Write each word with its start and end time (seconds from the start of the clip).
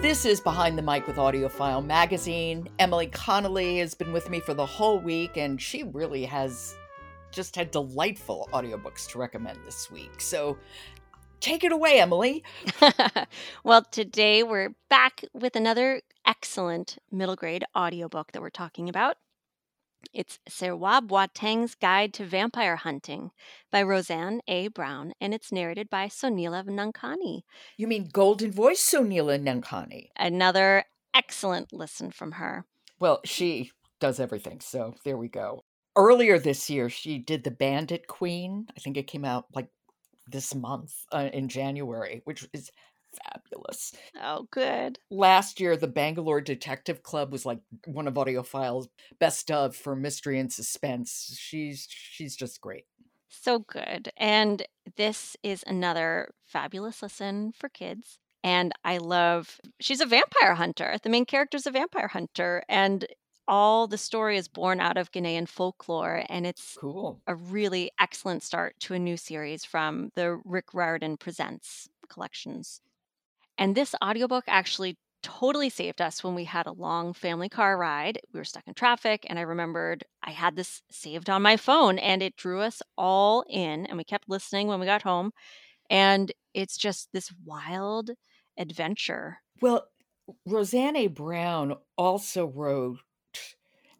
This 0.00 0.24
is 0.24 0.40
Behind 0.40 0.78
the 0.78 0.82
Mic 0.82 1.06
with 1.06 1.16
AudioFile 1.16 1.84
Magazine. 1.84 2.66
Emily 2.78 3.06
Connolly 3.08 3.80
has 3.80 3.92
been 3.92 4.14
with 4.14 4.30
me 4.30 4.40
for 4.40 4.54
the 4.54 4.64
whole 4.64 4.98
week, 4.98 5.36
and 5.36 5.60
she 5.60 5.82
really 5.82 6.24
has 6.24 6.74
just 7.30 7.54
had 7.54 7.70
delightful 7.70 8.48
audiobooks 8.54 9.06
to 9.10 9.18
recommend 9.18 9.58
this 9.66 9.90
week. 9.90 10.22
So 10.22 10.56
take 11.40 11.64
it 11.64 11.72
away, 11.72 12.00
Emily. 12.00 12.42
well, 13.64 13.84
today 13.90 14.42
we're 14.42 14.74
back 14.88 15.22
with 15.34 15.54
another 15.54 16.00
excellent 16.26 16.96
middle 17.12 17.36
grade 17.36 17.66
audiobook 17.76 18.32
that 18.32 18.40
we're 18.40 18.48
talking 18.48 18.88
about. 18.88 19.18
It's 20.12 20.38
Serwa 20.48 21.06
Boateng's 21.06 21.74
Guide 21.74 22.12
to 22.14 22.24
Vampire 22.24 22.76
Hunting 22.76 23.30
by 23.70 23.82
Roseanne 23.82 24.40
A. 24.48 24.68
Brown, 24.68 25.12
and 25.20 25.32
it's 25.32 25.52
narrated 25.52 25.88
by 25.88 26.06
Soneela 26.06 26.64
Nankani. 26.64 27.42
You 27.76 27.86
mean 27.86 28.08
Golden 28.12 28.50
Voice 28.50 28.80
Soneela 28.80 29.40
Nankani? 29.40 30.08
Another 30.16 30.84
excellent 31.14 31.72
listen 31.72 32.10
from 32.10 32.32
her. 32.32 32.64
Well, 32.98 33.20
she 33.24 33.70
does 34.00 34.20
everything, 34.20 34.60
so 34.60 34.94
there 35.04 35.16
we 35.16 35.28
go. 35.28 35.64
Earlier 35.96 36.38
this 36.38 36.70
year, 36.70 36.88
she 36.88 37.18
did 37.18 37.44
The 37.44 37.50
Bandit 37.50 38.06
Queen. 38.06 38.66
I 38.76 38.80
think 38.80 38.96
it 38.96 39.06
came 39.06 39.24
out 39.24 39.46
like 39.54 39.68
this 40.26 40.54
month 40.54 40.94
uh, 41.12 41.28
in 41.32 41.48
January, 41.48 42.22
which 42.24 42.48
is 42.52 42.70
fabulous. 43.24 43.92
Oh, 44.22 44.46
good. 44.50 44.98
Last 45.10 45.60
year, 45.60 45.76
the 45.76 45.88
Bangalore 45.88 46.40
Detective 46.40 47.02
Club 47.02 47.32
was 47.32 47.46
like 47.46 47.60
one 47.86 48.08
of 48.08 48.14
AudioFile's 48.14 48.88
best 49.18 49.50
of 49.50 49.76
for 49.76 49.96
mystery 49.96 50.38
and 50.38 50.52
suspense. 50.52 51.36
She's 51.38 51.86
she's 51.88 52.36
just 52.36 52.60
great. 52.60 52.84
So 53.28 53.60
good. 53.60 54.10
And 54.16 54.62
this 54.96 55.36
is 55.42 55.64
another 55.66 56.34
fabulous 56.44 57.02
listen 57.02 57.52
for 57.52 57.68
kids. 57.68 58.18
And 58.42 58.72
I 58.84 58.98
love 58.98 59.60
she's 59.80 60.00
a 60.00 60.06
vampire 60.06 60.54
hunter. 60.54 60.96
The 61.02 61.10
main 61.10 61.26
character 61.26 61.56
is 61.56 61.66
a 61.66 61.70
vampire 61.70 62.08
hunter 62.08 62.64
and 62.68 63.06
all 63.46 63.86
the 63.86 63.98
story 63.98 64.36
is 64.36 64.48
born 64.48 64.80
out 64.80 64.96
of 64.96 65.10
Ghanaian 65.10 65.48
folklore 65.48 66.24
and 66.28 66.46
it's 66.46 66.76
cool. 66.80 67.20
A 67.26 67.34
really 67.34 67.90
excellent 68.00 68.42
start 68.42 68.76
to 68.80 68.94
a 68.94 68.98
new 68.98 69.16
series 69.16 69.64
from 69.64 70.10
the 70.14 70.40
Rick 70.44 70.72
Riordan 70.72 71.16
Presents 71.16 71.88
collections. 72.08 72.80
And 73.60 73.74
this 73.74 73.94
audiobook 74.02 74.44
actually 74.48 74.96
totally 75.22 75.68
saved 75.68 76.00
us 76.00 76.24
when 76.24 76.34
we 76.34 76.44
had 76.44 76.66
a 76.66 76.72
long 76.72 77.12
family 77.12 77.50
car 77.50 77.76
ride. 77.76 78.18
We 78.32 78.40
were 78.40 78.44
stuck 78.44 78.66
in 78.66 78.72
traffic, 78.72 79.26
and 79.28 79.38
I 79.38 79.42
remembered 79.42 80.02
I 80.22 80.30
had 80.30 80.56
this 80.56 80.80
saved 80.90 81.28
on 81.28 81.42
my 81.42 81.58
phone, 81.58 81.98
and 81.98 82.22
it 82.22 82.36
drew 82.36 82.60
us 82.60 82.80
all 82.96 83.44
in. 83.50 83.84
And 83.84 83.98
we 83.98 84.04
kept 84.04 84.30
listening 84.30 84.66
when 84.66 84.80
we 84.80 84.86
got 84.86 85.02
home. 85.02 85.32
And 85.90 86.32
it's 86.54 86.78
just 86.78 87.10
this 87.12 87.30
wild 87.44 88.10
adventure. 88.58 89.38
Well, 89.60 89.86
Roseanne 90.46 91.08
Brown 91.08 91.74
also 91.98 92.46
wrote, 92.46 93.00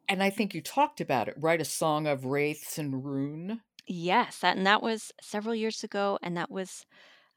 and 0.08 0.22
I 0.22 0.30
think 0.30 0.55
you 0.55 0.62
talked 0.62 1.02
about 1.02 1.28
it, 1.28 1.34
right? 1.39 1.61
A 1.61 1.67
Song 1.67 2.06
of 2.06 2.24
Wraiths 2.24 2.78
and 2.78 3.05
Ruin. 3.05 3.61
Yes, 3.86 4.39
that, 4.39 4.56
and 4.56 4.67
that 4.67 4.83
was 4.83 5.12
several 5.20 5.55
years 5.55 5.84
ago, 5.84 6.19
and 6.22 6.36
that 6.36 6.50
was 6.50 6.86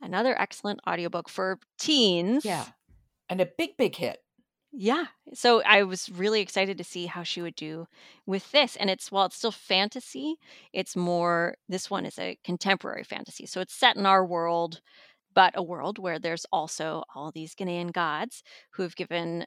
another 0.03 0.39
excellent 0.39 0.79
audiobook 0.87 1.29
for 1.29 1.59
teens. 1.79 2.45
Yeah. 2.45 2.65
And 3.29 3.41
a 3.41 3.45
big, 3.45 3.77
big 3.77 3.95
hit. 3.95 4.19
Yeah. 4.75 5.05
So 5.33 5.61
I 5.63 5.83
was 5.83 6.09
really 6.09 6.41
excited 6.41 6.79
to 6.79 6.83
see 6.83 7.05
how 7.05 7.21
she 7.21 7.41
would 7.41 7.55
do 7.55 7.87
with 8.25 8.51
this. 8.51 8.75
And 8.75 8.89
it's, 8.89 9.11
while 9.11 9.27
it's 9.27 9.35
still 9.35 9.51
fantasy, 9.51 10.37
it's 10.73 10.95
more, 10.95 11.55
this 11.69 11.91
one 11.91 12.05
is 12.05 12.17
a 12.17 12.39
contemporary 12.43 13.03
fantasy. 13.03 13.45
So 13.45 13.61
it's 13.61 13.75
set 13.75 13.97
in 13.97 14.07
our 14.07 14.25
world, 14.25 14.81
but 15.33 15.53
a 15.55 15.61
world 15.63 15.99
where 15.99 16.17
there's 16.17 16.45
also 16.51 17.03
all 17.13 17.31
these 17.31 17.53
Ghanaian 17.53 17.93
gods 17.93 18.43
who 18.71 18.83
have 18.83 18.95
given 18.95 19.45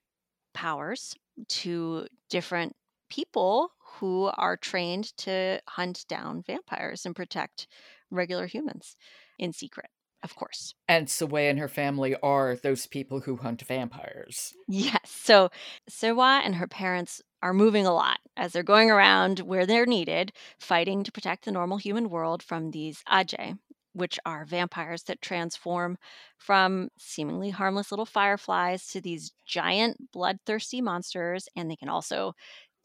powers 0.55 1.15
to 1.49 2.07
different 2.31 2.77
people 3.11 3.73
who 3.99 4.31
are 4.37 4.57
trained 4.57 5.17
to 5.17 5.61
hunt 5.69 6.05
down 6.09 6.43
vampires 6.47 7.05
and 7.05 7.17
protect 7.17 7.67
regular 8.11 8.47
humans 8.47 8.97
in 9.39 9.53
secret 9.53 9.91
of 10.23 10.35
course. 10.35 10.75
And 10.89 11.07
Serwa 11.07 11.51
and 11.51 11.59
her 11.59 11.69
family 11.69 12.17
are 12.23 12.57
those 12.57 12.87
people 12.87 13.21
who 13.21 13.37
hunt 13.37 13.63
vampires. 13.63 14.55
Yes. 14.69 15.01
So 15.05 15.51
Serwa 15.91 16.41
and 16.45 16.57
her 16.57 16.67
parents 16.67 17.23
are 17.43 17.55
moving 17.55 17.87
a 17.87 17.95
lot 17.95 18.19
as 18.37 18.53
they're 18.53 18.63
going 18.63 18.91
around 18.91 19.41
where 19.41 19.67
they're 19.67 19.87
needed, 19.87 20.33
fighting 20.59 21.05
to 21.05 21.13
protect 21.13 21.45
the 21.45 21.53
normal 21.53 21.79
human 21.79 22.11
world 22.11 22.43
from 22.43 22.71
these 22.71 23.03
adze, 23.09 23.59
which 23.93 24.19
are 24.27 24.45
vampires 24.45 25.05
that 25.05 25.23
transform 25.23 25.97
from 26.39 26.89
seemingly 26.99 27.51
harmless 27.51 27.91
little 27.93 28.07
fireflies 28.07 28.87
to 28.89 29.01
these 29.01 29.33
giant 29.47 30.11
bloodthirsty 30.13 30.81
monsters. 30.81 31.49
And 31.57 31.71
they 31.71 31.77
can 31.77 31.89
also 31.89 32.35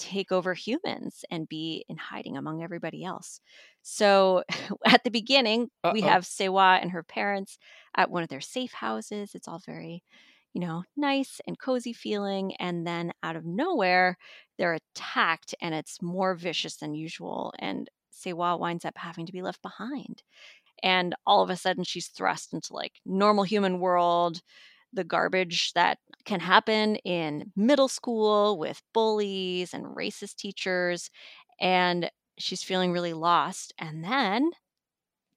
take 0.02 0.32
over 0.32 0.56
humans 0.56 1.24
and 1.30 1.48
be 1.48 1.86
in 1.88 1.96
hiding 1.96 2.36
among 2.36 2.64
everybody 2.64 3.06
else. 3.06 3.40
So 3.84 4.44
at 4.86 5.04
the 5.04 5.12
beginning, 5.12 5.70
Uh-oh. 5.84 5.94
we 5.94 6.02
have 6.02 6.24
Serwa 6.24 6.82
and 6.82 6.92
her 6.92 7.04
parents 7.04 7.60
at 7.96 8.10
one 8.10 8.24
of 8.24 8.30
their 8.30 8.42
safe 8.42 8.74
houses. 8.74 9.36
It's 9.36 9.48
all 9.48 9.62
very, 9.64 10.04
you 10.54 10.62
know, 10.62 10.84
nice 10.98 11.40
and 11.46 11.60
cozy 11.60 11.94
feeling. 11.94 12.56
And 12.56 12.86
then 12.86 13.12
out 13.22 13.36
of 13.36 13.46
nowhere, 13.46 14.18
they're 14.58 14.80
attacked 14.96 15.54
and 15.62 15.76
it's 15.76 16.02
more 16.02 16.34
vicious 16.34 16.78
than 16.78 16.96
usual. 16.96 17.54
And 17.60 17.88
Serwa 18.12 18.60
winds 18.60 18.86
up 18.86 18.98
having 18.98 19.28
to 19.28 19.32
be 19.32 19.44
left 19.44 19.62
behind. 19.62 20.24
And 20.82 21.14
all 21.28 21.44
of 21.44 21.52
a 21.52 21.56
sudden, 21.58 21.84
she's 21.84 22.08
thrust 22.08 22.54
into 22.54 22.74
like 22.74 22.94
normal 23.06 23.44
human 23.44 23.80
world 23.80 24.42
the 24.94 25.04
garbage 25.04 25.74
that 25.74 25.98
can 26.26 26.40
happen 26.40 26.98
in 26.98 27.52
middle 27.56 27.88
school 27.88 28.58
with 28.58 28.82
bullies 28.94 29.74
and 29.74 29.86
racist 29.86 30.36
teachers. 30.36 31.10
And 31.60 32.10
she's 32.38 32.64
feeling 32.64 32.92
really 32.92 33.14
lost. 33.14 33.74
And 33.78 34.04
then, 34.04 34.52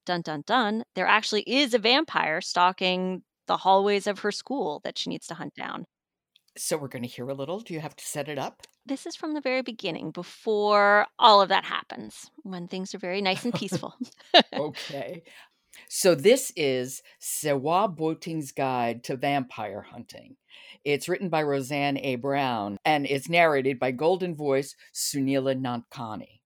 dun 0.06 0.22
dun 0.22 0.42
dun, 0.46 0.84
there 0.94 1.06
actually 1.06 1.42
is 1.42 1.74
a 1.74 1.78
vampire 1.78 2.40
stalking 2.40 3.22
the 3.46 3.58
hallways 3.58 4.06
of 4.06 4.20
her 4.20 4.32
school 4.32 4.80
that 4.84 4.98
she 4.98 5.10
needs 5.10 5.26
to 5.28 5.34
hunt 5.34 5.54
down. 5.54 5.86
So 6.56 6.76
we're 6.76 6.88
going 6.88 7.02
to 7.02 7.08
hear 7.08 7.28
a 7.28 7.34
little. 7.34 7.60
Do 7.60 7.74
you 7.74 7.80
have 7.80 7.96
to 7.96 8.04
set 8.04 8.28
it 8.28 8.38
up? 8.38 8.62
This 8.86 9.06
is 9.06 9.16
from 9.16 9.34
the 9.34 9.40
very 9.40 9.62
beginning, 9.62 10.12
before 10.12 11.06
all 11.18 11.40
of 11.40 11.48
that 11.48 11.64
happens, 11.64 12.30
when 12.42 12.68
things 12.68 12.94
are 12.94 12.98
very 12.98 13.20
nice 13.22 13.44
and 13.44 13.52
peaceful. 13.54 13.94
okay. 14.54 15.22
So 15.88 16.14
this 16.14 16.52
is 16.56 17.02
Serwa 17.20 17.94
Boateng's 17.94 18.52
Guide 18.52 19.04
to 19.04 19.16
Vampire 19.16 19.82
Hunting. 19.82 20.36
It's 20.84 21.08
written 21.08 21.28
by 21.28 21.42
Roseanne 21.42 21.98
A. 21.98 22.16
Brown 22.16 22.76
and 22.84 23.06
it's 23.06 23.28
narrated 23.28 23.78
by 23.78 23.90
Golden 23.90 24.34
Voice 24.34 24.76
Soneela 24.92 25.54
Nankani. 25.54 26.40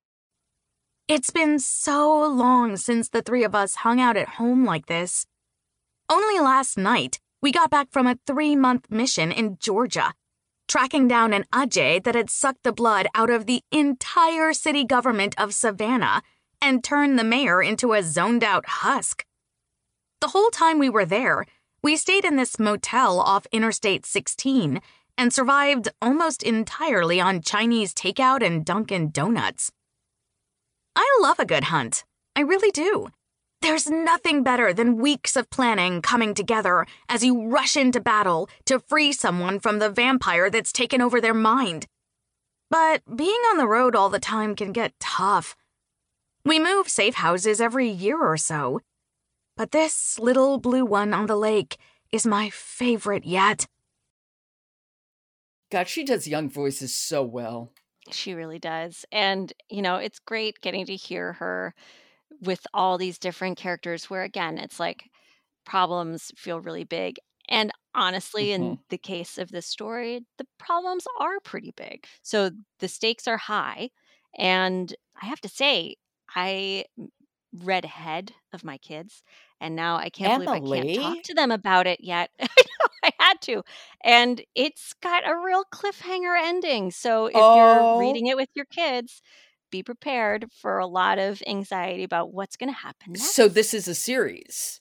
It's 1.08 1.30
been 1.30 1.58
so 1.58 2.26
long 2.26 2.76
since 2.76 3.08
the 3.08 3.22
three 3.22 3.42
of 3.42 3.54
us 3.54 3.76
hung 3.76 3.98
out 3.98 4.16
at 4.16 4.28
home 4.28 4.64
like 4.64 4.86
this. 4.86 5.26
Only 6.10 6.38
last 6.38 6.76
night, 6.76 7.18
we 7.40 7.50
got 7.50 7.70
back 7.70 7.88
from 7.90 8.06
a 8.06 8.18
three 8.26 8.54
month 8.54 8.90
mission 8.90 9.32
in 9.32 9.56
Georgia, 9.58 10.12
tracking 10.66 11.08
down 11.08 11.32
an 11.32 11.44
adze 11.52 12.04
that 12.04 12.14
had 12.14 12.30
sucked 12.30 12.62
the 12.62 12.72
blood 12.72 13.06
out 13.14 13.30
of 13.30 13.46
the 13.46 13.62
entire 13.72 14.52
city 14.52 14.84
government 14.84 15.34
of 15.38 15.54
Savannah 15.54 16.22
and 16.60 16.82
turn 16.82 17.16
the 17.16 17.24
mayor 17.24 17.62
into 17.62 17.92
a 17.92 18.02
zoned 18.02 18.44
out 18.44 18.66
husk. 18.66 19.24
The 20.20 20.28
whole 20.28 20.50
time 20.50 20.78
we 20.78 20.90
were 20.90 21.04
there, 21.04 21.46
we 21.82 21.96
stayed 21.96 22.24
in 22.24 22.36
this 22.36 22.58
motel 22.58 23.20
off 23.20 23.46
Interstate 23.52 24.04
16 24.04 24.80
and 25.16 25.32
survived 25.32 25.88
almost 26.00 26.42
entirely 26.42 27.20
on 27.20 27.42
Chinese 27.42 27.94
takeout 27.94 28.44
and 28.44 28.64
Dunkin' 28.64 29.10
Donuts. 29.10 29.70
I 30.96 31.18
love 31.20 31.38
a 31.38 31.46
good 31.46 31.64
hunt. 31.64 32.04
I 32.34 32.40
really 32.40 32.70
do. 32.70 33.08
There's 33.60 33.88
nothing 33.88 34.44
better 34.44 34.72
than 34.72 34.98
weeks 34.98 35.34
of 35.34 35.50
planning 35.50 36.00
coming 36.00 36.34
together 36.34 36.86
as 37.08 37.24
you 37.24 37.48
rush 37.48 37.76
into 37.76 38.00
battle 38.00 38.48
to 38.66 38.78
free 38.78 39.12
someone 39.12 39.58
from 39.58 39.80
the 39.80 39.90
vampire 39.90 40.48
that's 40.48 40.72
taken 40.72 41.00
over 41.00 41.20
their 41.20 41.34
mind. 41.34 41.86
But 42.70 43.02
being 43.16 43.40
on 43.50 43.56
the 43.56 43.66
road 43.66 43.96
all 43.96 44.10
the 44.10 44.20
time 44.20 44.54
can 44.54 44.72
get 44.72 44.98
tough. 45.00 45.56
We 46.48 46.58
move 46.58 46.88
safe 46.88 47.16
houses 47.16 47.60
every 47.60 47.90
year 47.90 48.18
or 48.18 48.38
so. 48.38 48.80
But 49.54 49.70
this 49.70 50.18
little 50.18 50.56
blue 50.56 50.86
one 50.86 51.12
on 51.12 51.26
the 51.26 51.36
lake 51.36 51.76
is 52.10 52.26
my 52.26 52.48
favorite 52.48 53.26
yet. 53.26 53.66
God, 55.70 55.88
she 55.88 56.04
does 56.04 56.26
young 56.26 56.48
voices 56.48 56.96
so 56.96 57.22
well. 57.22 57.72
She 58.10 58.32
really 58.32 58.58
does. 58.58 59.04
And, 59.12 59.52
you 59.68 59.82
know, 59.82 59.96
it's 59.96 60.18
great 60.20 60.62
getting 60.62 60.86
to 60.86 60.96
hear 60.96 61.34
her 61.34 61.74
with 62.40 62.66
all 62.72 62.96
these 62.96 63.18
different 63.18 63.58
characters 63.58 64.08
where, 64.08 64.22
again, 64.22 64.56
it's 64.56 64.80
like 64.80 65.10
problems 65.66 66.32
feel 66.34 66.62
really 66.62 66.84
big. 66.84 67.16
And 67.50 67.72
honestly, 67.94 68.46
mm-hmm. 68.46 68.62
in 68.62 68.78
the 68.88 68.96
case 68.96 69.36
of 69.36 69.50
this 69.50 69.66
story, 69.66 70.20
the 70.38 70.46
problems 70.58 71.04
are 71.20 71.40
pretty 71.40 71.74
big. 71.76 72.06
So 72.22 72.52
the 72.78 72.88
stakes 72.88 73.28
are 73.28 73.36
high. 73.36 73.90
And 74.38 74.94
I 75.20 75.26
have 75.26 75.42
to 75.42 75.48
say, 75.50 75.96
I 76.34 76.84
read 77.64 77.84
ahead 77.84 78.32
of 78.52 78.64
my 78.64 78.78
kids. 78.78 79.22
And 79.60 79.74
now 79.76 79.96
I 79.96 80.10
can't 80.10 80.32
Emily. 80.32 80.46
believe 80.46 80.48
I 80.54 80.60
can't 80.60 80.92
talk 80.92 81.22
to 81.24 81.34
them 81.34 81.50
about 81.50 81.86
it 81.86 82.00
yet. 82.02 82.30
I 83.04 83.10
had 83.18 83.40
to. 83.42 83.62
And 84.04 84.42
it's 84.54 84.92
got 85.02 85.28
a 85.28 85.36
real 85.36 85.64
cliffhanger 85.72 86.36
ending. 86.40 86.90
So 86.90 87.26
if 87.26 87.34
Oh. 87.34 87.54
you're 87.54 87.84
reading 87.84 88.26
it 88.26 88.36
with 88.36 88.50
your 88.54 88.66
kids, 88.66 89.22
be 89.70 89.82
prepared 89.82 90.46
for 90.52 90.78
a 90.78 90.86
lot 90.86 91.18
of 91.18 91.42
anxiety 91.46 92.04
about 92.04 92.32
what's 92.32 92.56
going 92.56 92.72
to 92.72 92.78
happen 92.78 93.16
next. 93.18 93.24
So 93.24 93.48
this 93.48 93.74
is 93.74 93.88
a 93.88 93.94
series. 93.94 94.80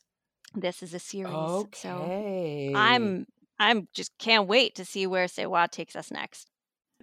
this 0.56 0.82
is 0.84 0.94
a 0.94 1.00
series. 1.00 1.66
So 1.74 2.14
Okay. 2.14 2.74
I'm 2.74 3.26
I'm 3.60 3.88
just 3.94 4.12
can't 4.20 4.48
wait 4.48 4.76
to 4.76 4.86
see 4.86 5.08
where 5.08 5.26
Serwa 5.28 5.70
takes 5.70 5.96
us 5.96 6.12
next. 6.12 6.50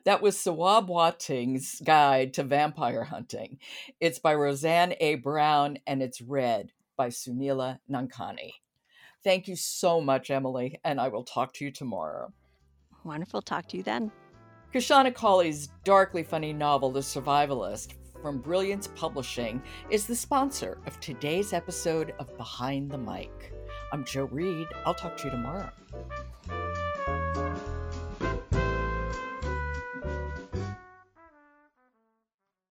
That 0.04 0.20
was 0.20 0.36
Serwa 0.36 0.86
Boateng's 0.86 1.80
Guide 1.82 2.34
to 2.34 2.42
Vampire 2.42 3.04
Hunting. 3.04 3.58
It's 4.00 4.18
by 4.18 4.34
Roseanne 4.34 4.94
A. 5.00 5.14
Brown 5.14 5.78
and 5.86 6.02
it's 6.02 6.20
read 6.20 6.72
by 6.94 7.08
Soneela 7.08 7.78
Nankani. 7.90 8.52
Thank 9.22 9.48
you 9.48 9.56
so 9.56 10.02
much, 10.02 10.30
Emily, 10.30 10.78
and 10.84 11.00
I 11.00 11.08
will 11.08 11.24
talk 11.24 11.54
to 11.54 11.64
you 11.64 11.70
tomorrow. 11.70 12.34
Wonderful. 13.04 13.40
Talk 13.40 13.66
to 13.68 13.78
you 13.78 13.82
then. 13.82 14.12
Kashana 14.74 15.14
Cauley's 15.14 15.68
darkly 15.84 16.22
funny 16.22 16.52
novel, 16.52 16.90
The 16.90 17.00
Survivalist, 17.00 17.94
from 18.20 18.40
Brilliance 18.40 18.88
Publishing, 18.94 19.62
is 19.88 20.06
the 20.06 20.16
sponsor 20.16 20.78
of 20.86 21.00
today's 21.00 21.54
episode 21.54 22.12
of 22.18 22.36
Behind 22.36 22.90
the 22.90 22.98
Mic. 22.98 23.54
I'm 23.92 24.04
Jo 24.04 24.24
Reed. 24.24 24.66
I'll 24.84 24.94
talk 24.94 25.16
to 25.16 25.24
you 25.24 25.30
tomorrow. 25.30 25.70